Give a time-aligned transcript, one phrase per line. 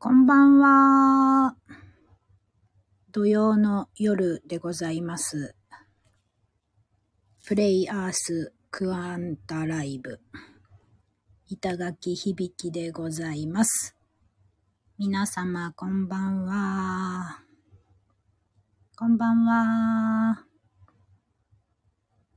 [0.00, 1.56] こんばんは。
[3.10, 5.56] 土曜の夜でございます。
[7.44, 10.20] プレイアースクアンタライブ。
[11.48, 13.96] 板垣響でございます。
[14.98, 17.42] 皆様こんばんは。
[18.96, 20.44] こんばんは。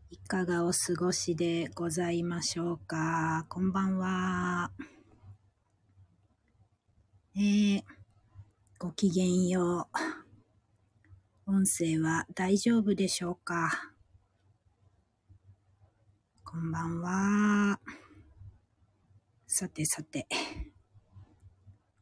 [0.10, 3.46] いかがお過ごしでございましょうか。
[3.50, 4.72] こんばんは。
[7.34, 7.84] えー、
[8.78, 9.88] ごきげんよ
[11.48, 11.50] う。
[11.50, 13.94] 音声は大丈夫でしょうか？
[16.44, 17.80] こんばんは。
[19.48, 20.28] さてさて。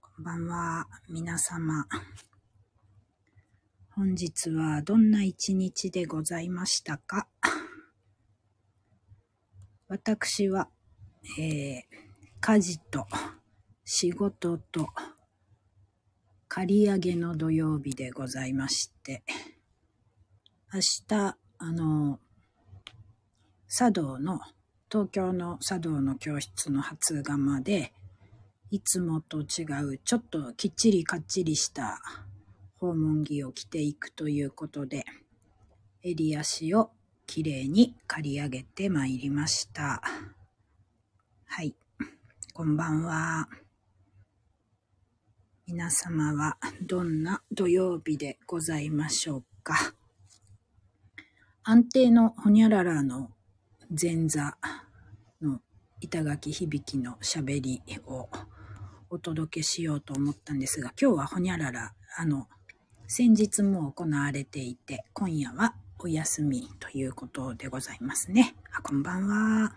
[0.02, 1.86] こんばんは、皆様。
[3.92, 7.28] 本日はどんな一日でございましたか？
[9.88, 10.70] 私は、
[11.38, 11.84] えー、
[12.42, 13.06] 家事と
[13.86, 14.90] 仕事と
[16.52, 19.22] 借り上げの土曜日でございまして、
[20.74, 22.20] 明日、あの、
[23.68, 24.40] 茶道の、
[24.92, 27.94] 東京の茶道の教室の初釜で、
[28.72, 32.02] いつもと違う、ちょっときっちりかっちりした
[32.80, 35.06] 訪問着を着ていくということで、
[36.02, 36.90] 襟足を
[37.28, 40.02] きれいに刈り上げてまいりました。
[41.46, 41.76] はい。
[42.54, 43.48] こんばんは。
[45.72, 49.94] 皆様はどんな土曜日でございましょうか？
[51.62, 53.30] 安定のほにゃららの
[53.90, 54.58] 前座
[55.40, 55.62] の
[56.02, 58.30] 板垣響のしゃべりを
[59.12, 62.48] お届けしようと思ったんですが、今日はほにゃらら、あの、
[63.06, 68.56] 先日も行われていて、今夜はお休みということでございますね。
[68.76, 69.76] あ、こんばんは。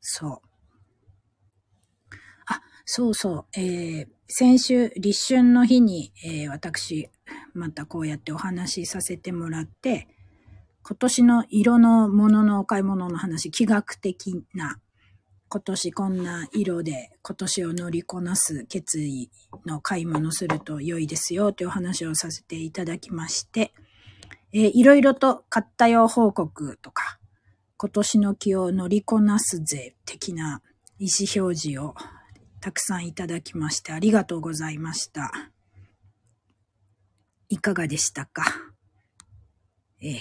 [0.00, 0.51] そう。
[2.84, 3.60] そうそう。
[3.60, 7.10] えー、先週、立春の日に、えー、私、
[7.54, 10.08] またこうやってお話しさせてもらって、
[10.82, 14.80] 今年の色のもののお買い物の話、気学的な、
[15.48, 19.30] 今年こんな色で今年を乗りこなす決意
[19.66, 23.74] の買い物すると良いですよというお話をさせていただきまして、
[24.54, 27.18] えー、いろいろと買ったよ報告とか、
[27.76, 30.62] 今年の気を乗りこなすぜ的な
[30.98, 31.94] 意思表示を
[32.62, 35.32] たくさんいただきましてありがとうございました。
[37.48, 38.44] いかがでしたか？
[40.00, 40.20] ええ。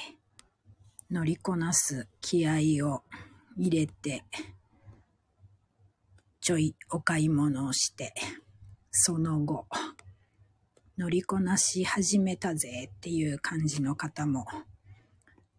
[1.12, 3.04] 乗りこなす気合を
[3.58, 4.24] 入れて、
[6.40, 8.12] ちょいお買い物をして、
[8.90, 9.68] その後、
[10.98, 14.48] 乗りこなし始めたぜっていう感じの方も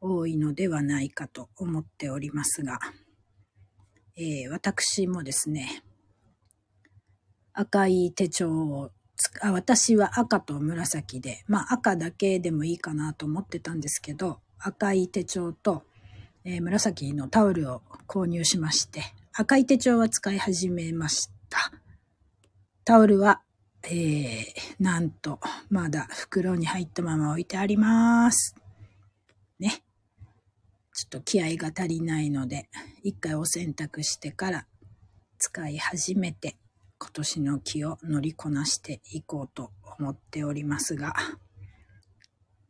[0.00, 2.80] 多いのではないかと思っておりますが、
[4.16, 5.84] えー、私もですね、
[7.54, 8.90] 赤い手帳を
[9.40, 15.84] あ、私は赤と紫で、まあ赤だけでもいいかなと思ってたんですけど、赤い手帳と、
[16.44, 19.02] えー、紫のタオルを購入しまして、
[19.34, 21.72] 赤い手帳は使い始めました。
[22.84, 23.42] タオルは、
[23.84, 24.44] えー、
[24.80, 25.40] なんと、
[25.70, 28.54] まだ袋に入ったまま置いてあります。
[29.58, 29.82] ね。
[30.94, 32.68] ちょっと気合が足りないので、
[33.02, 34.66] 一回お洗濯してから
[35.38, 36.56] 使い始めて、
[37.02, 41.14] 今年の気を乗りこなしていこうと思っておりますが、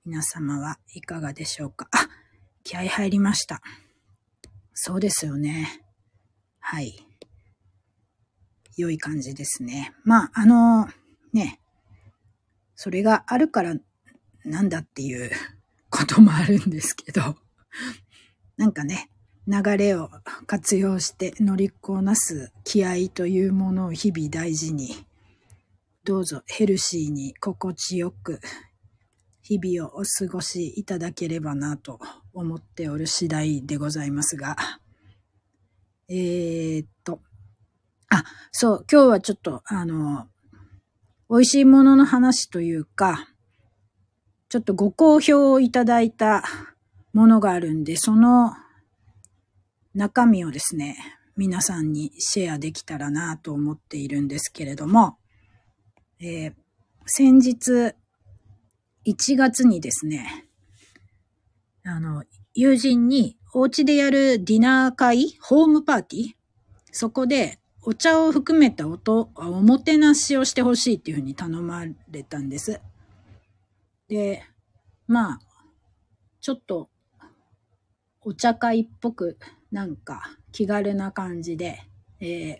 [0.06, 1.87] 皆様はいかがでしょうか？
[1.93, 2.09] あ、
[2.65, 3.60] 気合入りました。
[4.72, 5.84] そうですよね。
[6.60, 7.06] はい。
[8.78, 9.93] 良い感じですね。
[10.03, 10.88] まあ、あの、
[11.34, 11.60] ね、
[12.75, 13.75] それがあるから
[14.47, 15.31] なんだっていう
[15.91, 17.37] こともあるんですけど、
[18.56, 19.10] なんかね、
[19.47, 20.10] 流れを
[20.47, 25.04] 活用して乗りこなす気合というものを日々大事に、
[26.04, 28.41] どうぞヘルシーに心地よく
[29.42, 31.98] 日々をお過ごしいただければなと
[32.32, 34.56] 思っておる次第でございますが、
[36.08, 37.20] えー、っと、
[38.11, 40.28] あ、そう、今日はちょっとあの、
[41.28, 43.28] 美味しいものの話というか、
[44.49, 46.44] ちょっとご好評をいただいた
[47.12, 48.52] ものがあるんで、その
[49.94, 50.97] 中身をですね、
[51.37, 55.17] 皆さんにシェアできたらなと思っているんですけれども、
[56.21, 56.55] えー、
[57.06, 57.94] 先日
[59.06, 60.47] 1月にですね、
[61.85, 62.25] あの、
[62.55, 66.31] 友人にお家でやるディナー会、ホームパーティー
[66.93, 72.81] そこでお茶を含めたおとおもてなしをしてほしいっていうふうに頼まれたんです。
[74.09, 74.44] で、
[75.06, 75.39] まあ、
[76.41, 76.91] ちょっと
[78.21, 79.39] お茶会っぽく
[79.72, 80.22] なんか
[80.52, 81.82] 気軽な感じで、
[82.20, 82.58] えー、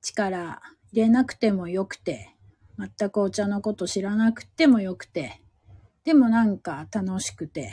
[0.00, 2.34] 力入れなくてもよくて、
[2.78, 5.42] 全くお茶のこと知らなくてもよくて、
[6.04, 7.72] でもなんか楽しくて、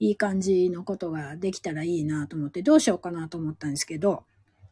[0.00, 4.24] いい感じのことができたらいいなと思って、どうしようかなと思ったんですけど、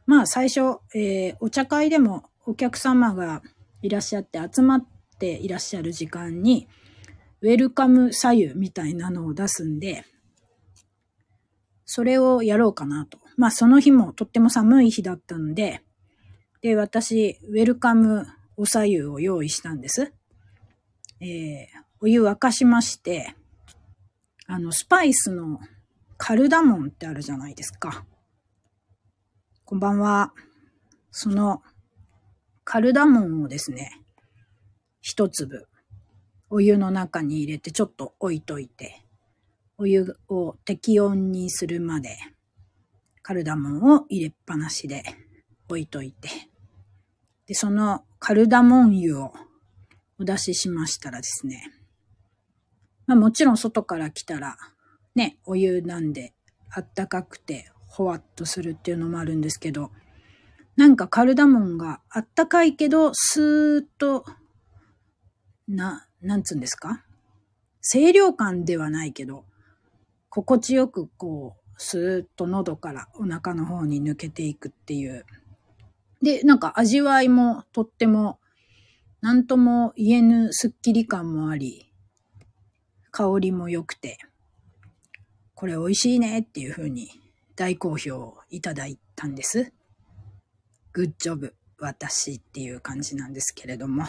[0.07, 3.43] まあ最初、えー、お茶会でもお客様が
[3.83, 4.87] いらっしゃって集まっ
[5.19, 6.67] ていらっしゃる時間に、
[7.43, 10.05] ウェルカム左右みたいなのを出すんで、
[11.87, 13.19] それをやろうかなと。
[13.37, 15.83] まあその日もとっても寒い日だったんで、
[16.61, 20.13] で、私、ウェルカムお左右を用意したんです。
[21.21, 21.67] えー、
[22.01, 23.35] お湯沸かしまして、
[24.47, 25.61] あの、スパイスの
[26.17, 28.05] カルダモンってあるじゃないですか。
[29.65, 30.33] こんばんは。
[31.11, 31.63] その、
[32.65, 34.03] カルダモンをですね、
[35.01, 35.69] 一粒、
[36.51, 39.06] お湯の中に入れてちょっと置いといて、
[39.79, 42.17] お湯を適温にするまで、
[43.23, 45.03] カルダモンを入れっぱなしで
[45.69, 46.29] 置いといて、
[47.47, 49.33] で、そのカルダモン湯を
[50.19, 51.71] お出ししましたらですね、
[53.07, 54.57] まあもちろん外から来たら、
[55.15, 56.33] ね、お湯なんで
[56.71, 59.91] あったかくてほわっとするっていうのもあるんですけど、
[60.77, 64.25] なんかカルダモンがあったかいけど、スーッと、
[65.69, 67.05] な、なんつうんですか？
[67.83, 69.45] 清涼感ではないけど、
[70.37, 75.25] 心地よくこう、スーッと喉からお腹の方に抜けていくっていう。
[76.21, 78.39] で、なんか味わいもとっても、
[79.23, 81.91] なんとも言えぬスッキリ感もあり、
[83.11, 84.19] 香りも良くて、
[85.55, 87.09] これ美味しいねっていう風に
[87.55, 89.73] 大好評いただいたんです。
[90.93, 94.05] グッジョブ、私っていう感じなんですけれども。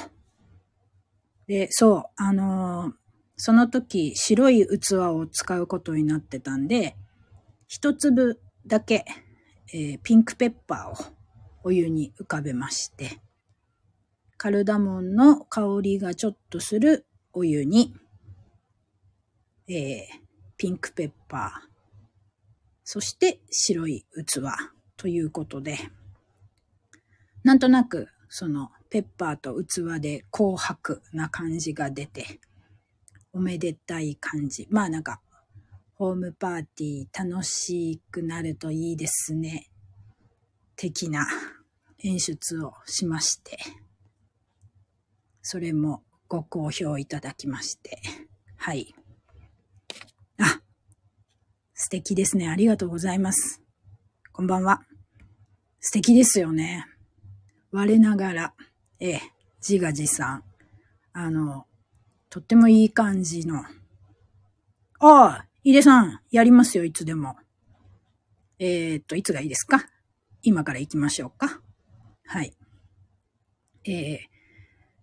[1.47, 2.93] で、そう、あのー、
[3.37, 6.95] その時白い器を使うことになってたんで、
[7.67, 9.05] 一粒だけ、
[9.73, 11.15] えー、ピンクペッパーを
[11.63, 13.19] お湯に浮かべまして、
[14.37, 17.93] カルダモンの香りがちょっとするお湯に、
[19.67, 20.05] えー、
[20.57, 21.67] ピンクペッパー、
[22.83, 24.41] そして白い器
[24.95, 25.77] ということで、
[27.43, 32.39] なんとなくそのペッパーと器で紅白な感じが出て、
[33.37, 34.67] おめでたい感じ。
[34.71, 35.21] まあなんか、
[35.93, 39.69] ホームパーティー楽しくなるといいですね。
[40.75, 41.27] 的な
[41.99, 43.59] 演出をしまして、
[45.43, 48.01] それもご好評いただきまして、
[48.55, 48.95] はい。
[50.39, 50.59] あ
[51.75, 52.49] 素敵ですね。
[52.49, 53.61] ありがとうございます。
[54.31, 54.81] こんばんは。
[55.79, 56.87] 素敵ですよね。
[57.71, 58.53] 我ながら、
[58.99, 59.21] ええ、
[59.61, 60.43] 自画自賛。
[61.13, 61.67] あの、
[62.29, 63.63] とってもいい感じの。
[64.99, 67.37] ああ、井出さん、やりますよ、いつでも。
[68.59, 69.85] えー、っと、いつがいいですか？
[70.41, 71.61] 今から行きましょうか。
[72.25, 72.53] はい。
[73.85, 74.17] えー、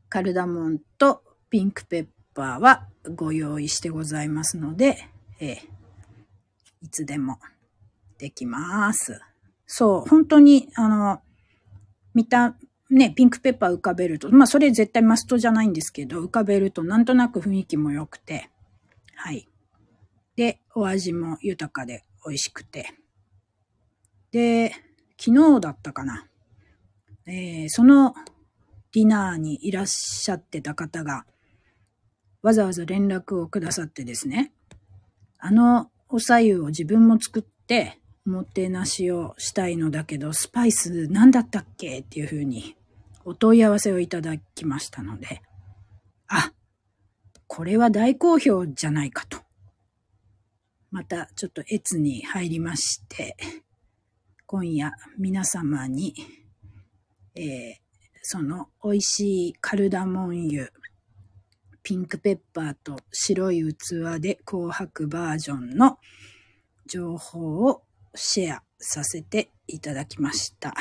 [0.09, 5.09] カルダモンとピンクペッパーはご用意してございますので、
[5.41, 5.57] えー、
[6.83, 7.39] いつでも
[8.19, 9.21] できます。
[9.67, 11.23] そう、本当に、あの、
[12.13, 12.57] 見た、
[12.95, 18.51] ね、ピンクペッパー浮かべると、まあそれ絶対マストじゃないんですけど、浮かべるとなんとなく雰囲気も良くて、
[19.17, 19.49] はい。
[20.37, 22.95] で、お味も豊かで美味しくて。
[24.31, 24.73] で、
[25.19, 26.29] 昨日だったかな。
[27.27, 28.15] えー、その
[28.93, 31.27] ディナーにいらっしゃってた方が、
[32.43, 34.53] わざわざ連絡をくださってですね、
[35.39, 42.77] あのお左右を自分も作って、おもてなしをしたいのだけど、スパイス何だったっけっていうふうに
[43.25, 45.43] お問い合わせをいただきましたので、
[46.29, 46.53] あ、
[47.47, 49.39] これは大好評じゃないかと。
[50.91, 53.37] またちょっと越に入りまして、
[54.47, 56.15] 今夜皆様に、
[57.35, 57.75] えー、
[58.23, 60.69] その美味しいカルダモン油、
[61.83, 65.99] ピンクペッパーと白い器で紅白バージョンの
[66.87, 67.83] 情報を
[68.15, 70.75] シェアさせていただきました。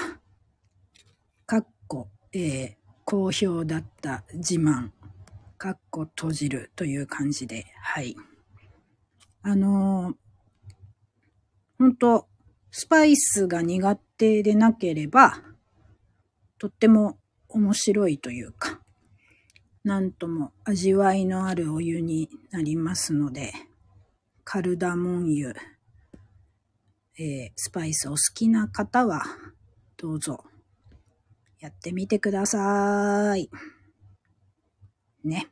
[1.45, 2.75] かっこ、えー、
[3.05, 4.89] 好評だった自慢、
[5.59, 8.15] かっこ閉じるという感じで、はい。
[9.43, 10.15] あのー、
[11.77, 12.27] 本当
[12.71, 15.43] スパイスが苦手でなければ、
[16.57, 18.79] とっても面白いというか、
[19.83, 23.53] なんとも味わいのあるお湯になりますので、
[24.43, 25.53] カルダモン湯、
[27.19, 29.21] えー、スパイスお好きな方は、
[29.97, 30.43] どうぞ、
[31.63, 33.49] やってみてください。
[35.23, 35.47] ね。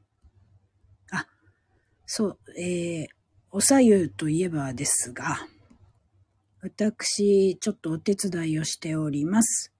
[1.09, 1.25] あ、
[2.05, 3.07] そう、えー、
[3.49, 5.47] おさゆといえばですが、
[6.61, 9.71] 私、ちょっとお手伝いをしております。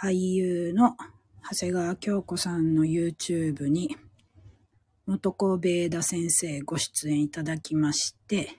[0.00, 0.96] 俳優の
[1.42, 3.98] 長谷川京子さんの YouTube に、
[5.04, 8.56] 元子ベーダ先生ご出演いただきまして、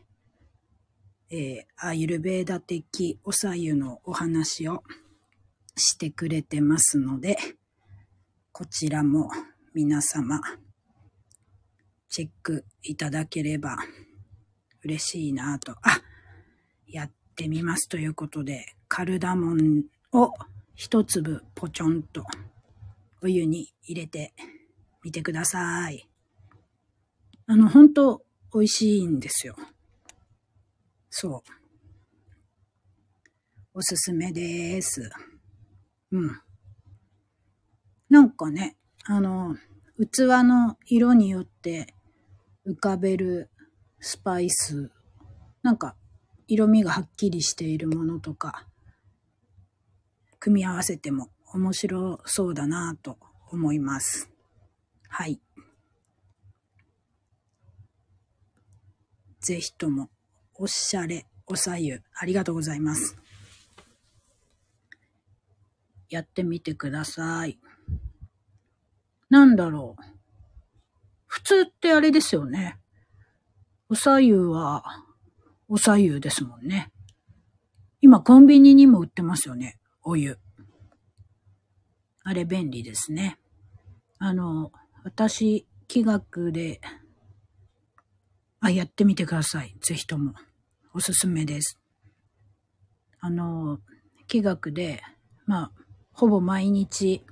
[1.31, 4.83] えー、アイルベーダ的おさゆのお話を
[5.79, 7.37] してくれてますので、
[8.51, 9.29] こちらも
[9.73, 10.39] 皆様、
[12.09, 13.77] チェックいただければ
[14.83, 15.73] 嬉しいなと。
[15.81, 16.01] あ、
[16.87, 20.33] やってみますということで、カルダモンを
[20.75, 22.23] 一粒ポチョンと
[23.21, 24.33] お湯に入れて
[25.03, 26.09] みてください。
[27.47, 29.55] あの、本当美味しいんですよ。
[31.09, 31.51] そう。
[33.73, 35.09] おすすめです。
[36.11, 36.41] うん。
[38.09, 38.75] なんかね、
[39.05, 39.55] あの、
[39.99, 41.93] 器の色によって
[42.65, 43.49] 浮かべる
[43.99, 44.91] スパイス、
[45.61, 45.95] なんか
[46.47, 48.65] 色味がはっきりしているものとか、
[50.39, 53.17] 組み合わせても面白そうだなと
[53.51, 54.29] 思います。
[55.09, 55.39] はい。
[59.41, 60.09] ぜひとも、
[60.55, 63.15] おしゃれ、おさゆ、ありがとうございます。
[66.09, 67.59] やってみてください。
[69.29, 70.03] なんだろう。
[71.27, 72.77] 普通ってあれですよね。
[73.89, 74.83] おさゆは、
[75.67, 76.91] おさゆですもんね。
[78.01, 79.77] 今コンビニにも売ってますよね。
[80.03, 80.39] お湯。
[82.23, 83.37] あれ便利ですね。
[84.17, 84.71] あの、
[85.03, 86.81] 私、気学で、
[88.59, 89.75] あ、やってみてください。
[89.81, 90.33] ぜひとも。
[90.93, 91.79] おすすめです。
[93.19, 93.79] あの、
[94.27, 95.01] 気学で、
[95.45, 95.71] まあ、
[96.19, 97.23] ほぼ毎日、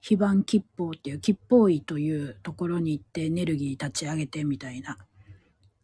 [0.00, 4.98] 非番吉報っていう吉報医というところに行ってエネルギー立ち上げてみたいな、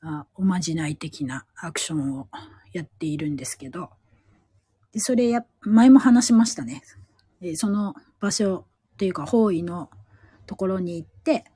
[0.03, 2.29] あおまじない的なアクションを
[2.75, 3.89] やっているんですけど、
[4.93, 6.83] でそれや、前も話しましたね。
[7.41, 9.89] でその場所っていうか方位の
[10.45, 11.47] ところに行って、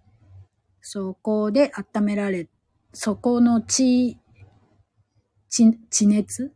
[0.80, 2.48] そこで温められ、
[2.94, 4.16] そこの地、
[5.50, 6.54] 地、地熱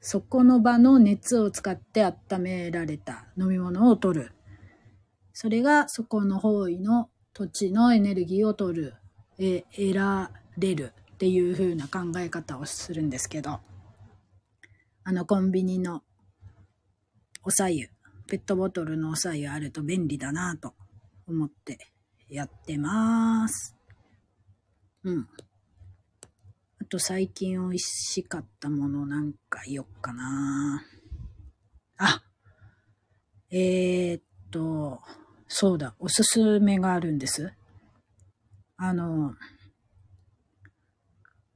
[0.00, 4.32] そこの場の熱を使って温められた飲み物を取る。
[5.32, 8.94] それがそこの方位の土地のエネルギーを取る、
[9.38, 13.60] え、得られるっていう風な考え方をするんですけど、
[15.04, 16.02] あのコンビニの
[17.42, 17.88] おさゆ、
[18.26, 20.74] ペットボトルのおさゆあると便利だなと
[21.26, 21.90] 思って
[22.28, 23.76] やってます。
[25.04, 25.28] うん。
[26.90, 30.84] と最近美味しかったものなんか言おっかな。
[31.98, 32.22] あ、
[33.50, 35.00] えー、っと、
[35.46, 37.52] そうだ、おすすめがあるんです。
[38.76, 39.34] あの、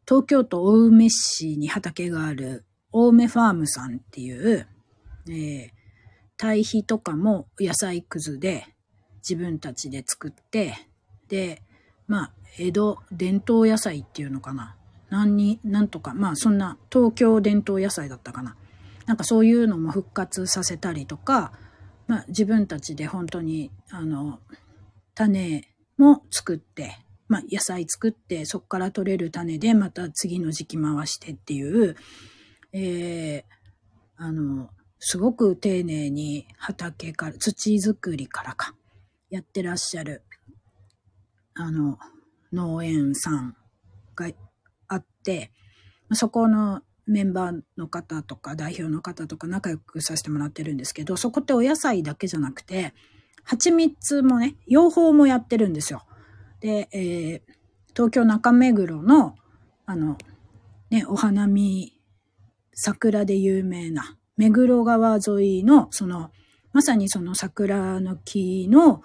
[0.06, 4.68] 東京都青梅市に畑がある青梅ファームさんっていう、
[5.26, 5.70] えー、
[6.36, 8.66] 堆肥とかも野菜くずで
[9.28, 10.74] 自分たちで作って、
[11.28, 11.62] で、
[12.06, 14.76] まあ、江戸伝統野菜っていうのかな。
[15.14, 18.56] 何に、なんとか、まあそんな東京伝統野菜だったかな。
[19.06, 21.52] なんかそういうのも復活させたりとか、
[22.08, 24.40] まあ、自分たちで本当に、あの、
[25.14, 25.68] 種
[25.98, 31.96] も作って、まあ、野菜作って、そこから取れる種でまた次の時期回してっていう、
[32.72, 33.42] えー、
[34.16, 38.74] あの、すごく丁寧に畑から、土作りからか、
[39.30, 40.22] やってらっしゃる、
[41.54, 41.98] あの、
[42.52, 43.56] 農園さん
[44.16, 44.28] が
[44.94, 45.52] あって、
[46.12, 52.94] そこのメンバーの方とか代表の方とか仲良くさせてもらってるんですけど、そこってお野菜だけじゃなくて、
[53.42, 56.04] 蜂蜜もね、養蜂もやってるんですよ。
[56.60, 57.40] で、えー、
[57.94, 59.36] 東京中目黒の、
[59.86, 60.16] あの、
[60.90, 61.92] ね、お花見、
[62.72, 66.30] 桜で有名な、目黒川沿いの、その、
[66.72, 69.02] まさにその桜の木の、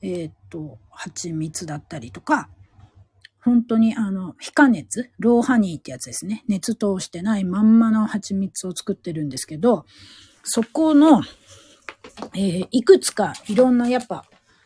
[0.00, 2.48] えー、っと、蜂蜜だったりとか、
[3.44, 6.44] 本当にあの、非加熱、ローハニーってやつですね。
[6.46, 9.84] 熱通してないまんまの蜂蜜を作ってるんですけど、
[10.44, 11.22] そこの、
[12.34, 14.24] えー、いくつかいろんなやっぱ、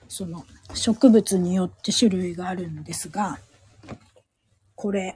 [0.08, 3.38] その植物によって種類があるんですが、
[4.74, 5.14] これ、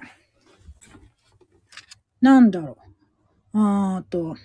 [2.20, 2.78] なんだろ
[3.52, 3.58] う。
[3.58, 4.36] あーと、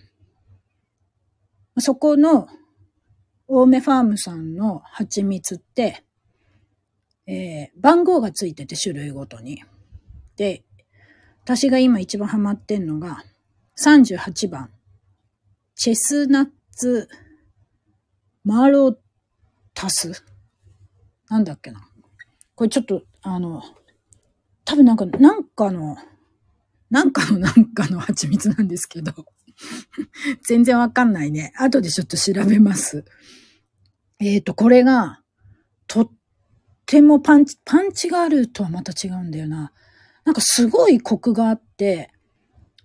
[1.80, 2.48] そこの、
[3.48, 6.05] 青梅ファームさんの蜂蜜って、
[7.28, 9.64] えー、番号がついてて種類ごとに。
[10.38, 10.64] で、
[11.44, 13.24] 私が今一番ハマってんのが、
[13.78, 14.70] 38番。
[15.76, 17.10] チェスナッツ
[18.44, 18.98] マロ
[19.74, 20.24] タス
[21.30, 21.88] なんだっけな。
[22.56, 23.62] これちょっと、あの、
[24.64, 25.98] 多分なんか、なんかの、
[26.90, 29.12] なんかのなんかの蜂蜜なんですけど
[30.48, 31.52] 全然わかんないね。
[31.58, 33.04] 後でちょっと調べます。
[34.20, 35.22] えっ、ー、と、これが、
[35.88, 36.12] とっ
[36.86, 39.72] てもパンチ、パンチがあるとはまた違うんだよな。
[40.24, 42.12] なんかすごいコクがあって、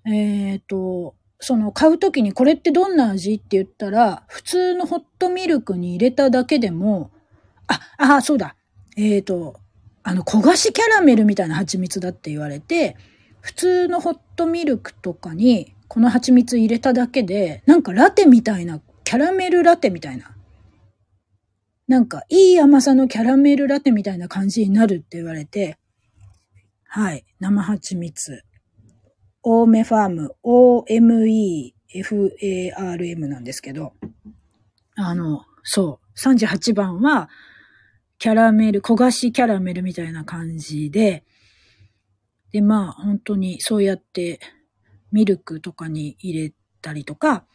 [0.07, 7.11] えっ、ー、と、その買うときにこれってどんな味って言ったら、普通のホットミルクに入れただけでも、
[7.67, 8.57] あ、あ、そうだ。
[8.97, 9.57] えっ、ー、と、
[10.03, 12.97] あの、焦がしキャラメルみたいな蜂蜜だって言われて、
[13.41, 20.31] 普通のホットミルクとかにこの蜂蜜入れただけで、なんかラテみたいな、キャラメルラテみたいな。
[21.91, 25.77] なんかいい甘さのキャラメルラテみたいな感じになるって言われて、
[26.85, 28.45] はい、生蜂蜜。
[29.43, 31.73] オーメファーム、OMEFARM
[33.27, 33.95] なんですけど、
[34.95, 37.29] あの、そう、38番は、
[38.19, 41.25] キャラメル、焦がしキャラメルみたいな感じで、
[42.53, 44.39] で、まあ、本当にそうやって
[45.11, 47.47] ミルクとかに入れたりとか、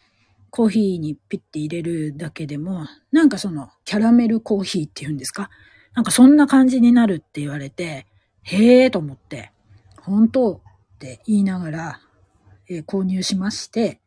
[0.55, 5.49] コーヒーにピッて入れるだけでも、なんかそのキャラメルコーヒーっていうんですか？
[5.93, 8.07] なんかそんな感じになるって言われて、
[8.43, 9.51] へえーと思って、
[9.99, 10.59] 本当っ
[10.97, 11.99] て言いながら、
[12.69, 13.99] えー、購入しまして、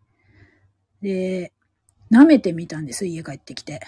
[1.03, 1.53] で、
[2.11, 3.83] 舐めてみたんです、家帰ってきて。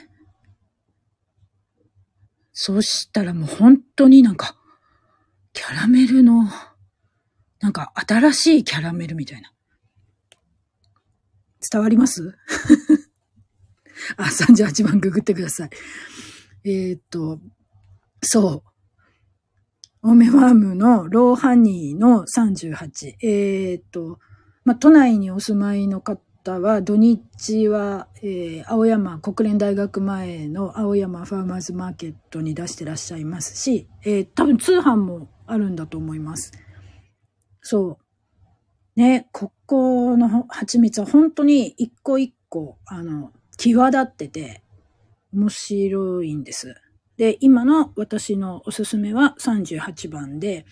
[2.52, 4.55] そしたらもう本当になんか、
[5.55, 6.43] キャラメルの
[7.61, 9.50] なんか新しいキャラメルみたいな。
[11.71, 12.37] 伝わります？
[14.17, 15.71] あ、38番ググってください。
[16.64, 17.40] えー、っと、
[18.23, 18.71] そう。
[20.02, 23.17] オメファームのローハニーの38。
[23.23, 24.19] えー、っと、
[24.64, 36.52] ま、都内にお住まいの方は、土日は、えー、青山国連大学前の青山ファーマーズマーケットに出してらっしゃいますし、えー、多分通販もあるんだと思います。
[37.61, 37.99] そ
[38.97, 39.00] う。
[39.00, 44.65] ね、ここの蜂蜜は本当に一個一個、あの、際立ってて、
[45.33, 46.75] 面白いんです。
[47.17, 50.67] で、今の私のおすすめは38番で、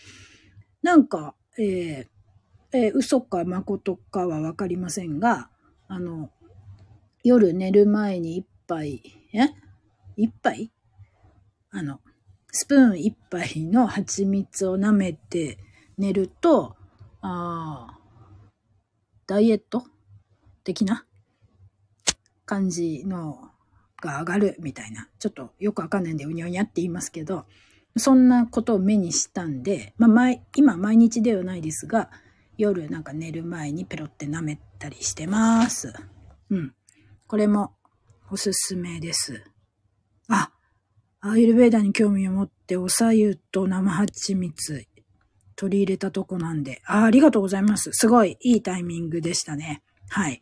[0.83, 5.49] なんか、えー、えー、嘘か誠かはわかりませんが、
[5.87, 6.33] あの、
[7.23, 9.01] 夜寝る前に一杯、
[9.33, 9.51] え？
[10.17, 10.73] 一杯？
[11.71, 12.01] あの、
[12.51, 15.59] スプーン一杯の蜂蜜を舐めて
[15.99, 16.75] 寝ると、
[17.21, 17.98] ああ、
[19.29, 19.85] ダイエット？
[20.65, 21.05] 的な？
[22.47, 23.51] 感じの
[24.01, 25.07] が上がるみたいな。
[25.19, 27.45] ちょっとよくわかんないんでうにゃうにゃって言いますけど、
[27.99, 32.09] そんなことを目にしたんで、まあ毎、今毎日ではないですが、
[32.57, 35.93] 夜なんか寝る前にペロって舐めたりしてます。
[36.49, 36.75] うん。
[37.27, 37.75] これも
[38.31, 39.45] おすすめです。
[40.29, 40.53] あ、
[41.21, 44.87] アーユルベーダに興味を持っておさゆと生蜂蜜
[45.59, 47.91] 取り入れたとこなんで、あありがとうございます。
[47.93, 49.83] すごいいいタイミングでしたね。
[50.09, 50.41] はい。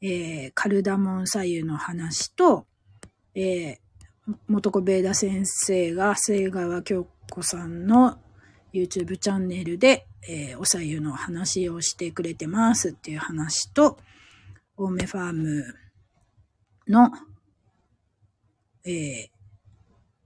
[0.00, 2.64] えー、カルダモン左右の話と、
[3.34, 3.78] えー、
[4.46, 8.18] 元子ベーダ先生が瀬川京子さんの
[8.72, 13.98] YouTube チャンネルで、えー、お左右の話をしてくれてますっていう話と、
[14.76, 15.64] オーメファーム
[16.86, 17.10] の、
[18.84, 19.28] えー、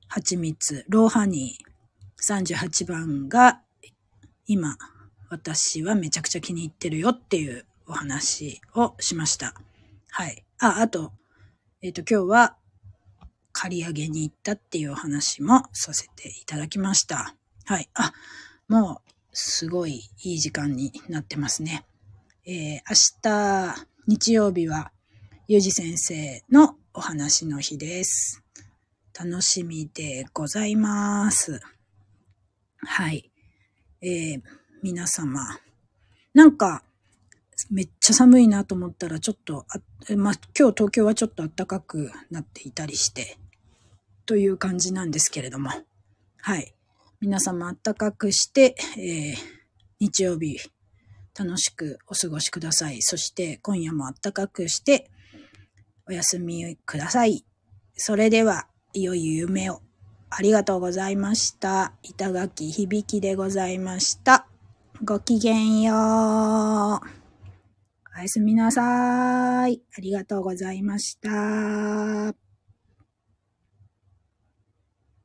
[0.09, 3.63] 蜂蜜、ローハニー38番が
[4.53, 4.77] 今、
[5.29, 9.55] 私はめちゃくちゃ気に入ってるよっていうお話をしました。
[10.11, 10.45] はい。
[10.59, 11.13] あ、あと、
[11.83, 12.57] えっ、ー、と、今日は
[13.53, 17.37] 借り上げに行ったっていうお話もさせていただきました。
[17.65, 17.89] はい。
[17.95, 18.13] あ、
[18.67, 21.85] もう、すごいいい時間になってますね。
[22.45, 24.91] えー、明日、日曜日は、
[25.47, 28.43] ゆうじ先生のお話の日です。
[29.17, 31.61] 楽しみでございます。
[32.79, 33.30] はい。
[34.03, 34.43] えー、
[34.83, 35.41] 皆様。
[36.33, 36.83] なんか、
[37.71, 39.79] めっちゃ寒いなと思ったら、ちょっとあ、
[40.17, 43.37] まあ、今日東京はちょっと暖かくなっていたりして、
[44.25, 45.71] という感じなんですけれども。
[46.41, 46.75] はい。
[47.21, 49.37] 皆様暖かくして、えー、
[49.99, 50.59] 日曜日、
[51.39, 53.03] 楽しくお過ごしください。
[53.03, 55.11] そして今夜も暖かくして、
[56.07, 57.45] お休みください。
[57.95, 59.83] それでは、良いよ夢を。
[60.31, 61.93] ありがとうございました。
[62.03, 64.47] 板垣響でございました。
[65.05, 65.97] ごきげんよう。
[65.97, 66.01] お
[68.21, 69.83] やすみなさい。
[69.97, 72.50] ありがとうございました。